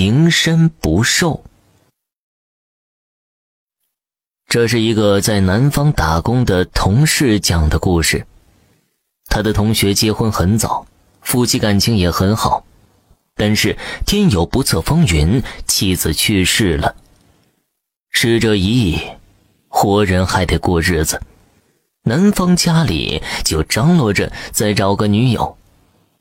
[0.00, 1.42] 情深不寿。
[4.46, 8.24] 这是一个在南方打工的同事讲的故事。
[9.26, 10.86] 他的同学结婚很早，
[11.20, 12.64] 夫妻感情也很好，
[13.34, 13.76] 但是
[14.06, 16.94] 天有不测风云，妻子去世了。
[18.12, 19.02] 逝者已矣，
[19.66, 21.20] 活人还得过日子。
[22.04, 25.58] 男方家里就张罗着再找个女友，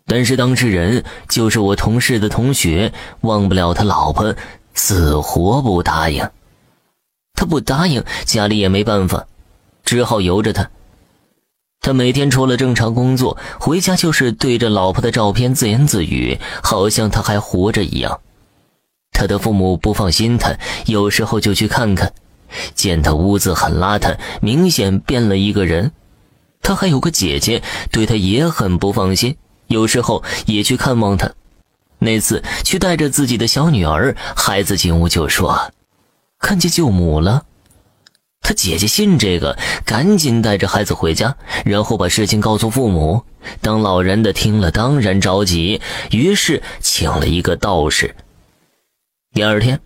[0.07, 4.33] 但是当事人就是我同事的同学，忘不了他老婆，
[4.73, 6.27] 死活不答应。
[7.35, 9.27] 他不答应，家里也没办法，
[9.83, 10.69] 只好由着他。
[11.81, 18.21] 他每天除了正常工作，回家就是对着老婆的照片自言自语，好像他还活着一样。
[19.11, 22.13] 他的父母不放心他，有时候就去看看，
[22.73, 25.91] 见他屋子很邋遢，明显变了一个人。
[26.61, 27.61] 他还有个姐姐，
[27.91, 29.35] 对他也很不放心，
[29.67, 31.31] 有时候也去看望他。
[31.99, 35.71] 那次去带着自己的小女儿，孩子进屋就说。
[36.39, 37.43] 看见舅母了，
[38.41, 43.23] 他姐姐信这个，赶紧带着孩子回家，然后把事情告诉父母。
[43.61, 48.15] 当老人的听了，当然着急，于是请了一个道士。
[49.33, 49.79] 第二天，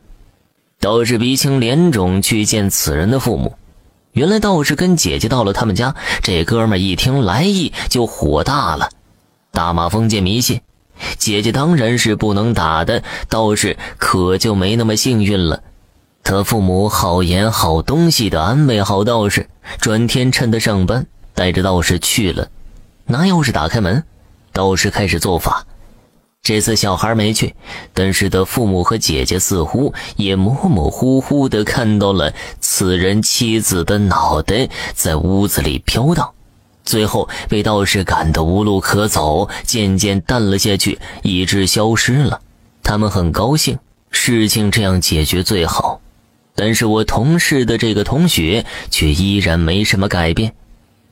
[0.82, 3.56] 道士鼻青脸肿去见此人的父母。
[4.12, 8.90] 原来道士跟姐姐到了他们家，这哥们一听来意就火大了，
[9.62, 10.60] 大骂封建迷信。
[11.20, 15.62] 姐姐当然是不能打的，道士可就没那么幸运了。
[16.24, 19.48] 他父母好言好东西的安慰好道士，
[19.80, 22.50] 转天趁他上班，带着道士去了，
[23.06, 24.04] 拿钥匙打开门，
[24.52, 25.64] 道士开始做法。
[26.42, 27.54] 这次小孩没去，
[27.94, 36.32] 但是他父母和姐姐似乎也模模糊糊的看到了此人妻子的脑袋在屋子里飘荡，
[36.92, 42.42] 最后被道士赶得无路可走，渐渐淡了下去，以致消失了。
[42.84, 46.02] 他们很高兴，事情这样解决最好。
[46.54, 50.54] 但是我同事的这个同学却依然没什么改变。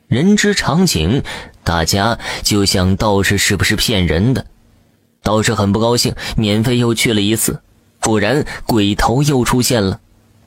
[0.09, 1.23] 人之常情，
[1.63, 4.45] 大家就想道士是不是骗人的？
[5.23, 7.61] 道士很不高兴，免费又去了一次，
[8.01, 10.01] 果然鬼头又出现了。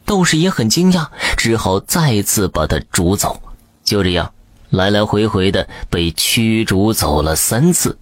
[0.04, 1.06] 道士也很惊讶，
[1.38, 3.40] 只好再次把他逐走。
[3.82, 4.30] 就这样，
[4.72, 7.98] 来来回回的被驱逐走了三次。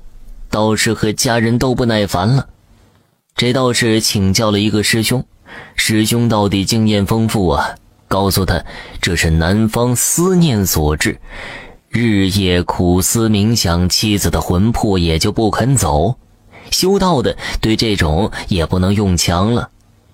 [0.48, 2.48] 道士和家人都不耐烦了，
[3.34, 5.24] 这道士请教了一个师兄。
[5.74, 7.74] 师兄到底经验丰富啊，
[8.06, 8.64] 告诉他
[9.00, 11.18] 这是南方思念所致，
[11.88, 16.16] 日夜苦思冥想，妻子的魂魄也就不肯走。
[16.70, 19.70] 修道的对这种也不能用强了，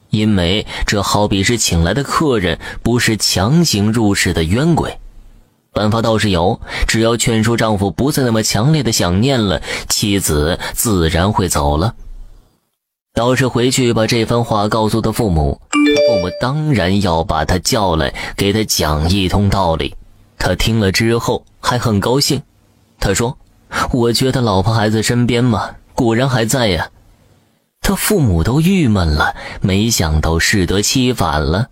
[0.08, 4.98] 因为这好比是请来的客人，不是强行入室的冤鬼。
[5.76, 9.60] 办法倒是有，只要劝说丈夫不再那么强烈的想念了，
[9.90, 11.94] 妻子自然会走了。
[13.12, 19.94] 道士回去把这番话告诉他父母，父母当然要把他叫来，给他讲一通道理。
[20.38, 22.40] 他听了之后还很高兴，
[22.98, 23.36] 他说
[23.92, 26.88] ：“我觉得老婆还在身边嘛，果然还在呀。”
[27.82, 31.68] 他父母都郁闷了，没想到适得其反了。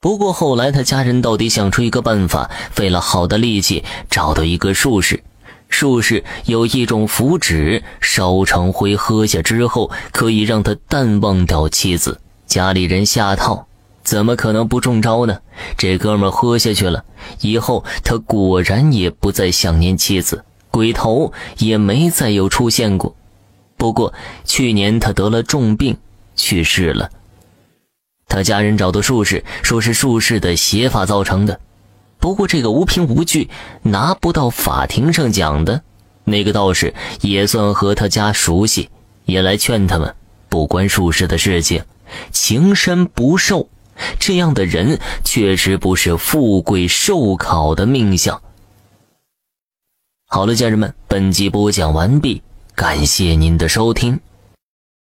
[0.00, 5.22] 不过后来他家人到底想出一个办法，费了好的力气找到一个术士。
[5.68, 12.20] 术士有一种符纸，烧成灰喝下之后，可以让他淡忘掉妻子。
[12.46, 13.66] 家里人下套，
[14.04, 15.38] 怎么可能不中招呢？
[15.76, 17.04] 这哥们喝下去了，
[17.40, 23.16] 以后他果然也不再想念妻子，鬼头也没再有出现过。
[23.76, 24.14] 不过
[24.44, 25.96] 去年他得了重病，
[26.36, 27.10] 去世了。
[28.28, 31.60] 他家人找到术士，说是术士的邪法造成的。
[32.18, 33.48] 不过这个无凭无据，
[33.82, 35.82] 拿不到法庭上讲的，
[36.24, 38.90] 那个道士也算和他家熟悉，
[39.26, 40.14] 也来劝他们
[40.48, 41.84] 不关术士的事情，
[42.32, 43.68] 情深不寿，
[44.18, 48.42] 这样的人确实不是富贵寿考的命相。
[50.26, 52.42] 好了，家人们，本集播讲完毕，
[52.74, 54.18] 感谢您的收听。